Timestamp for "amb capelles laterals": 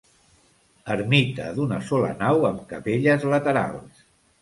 2.53-4.07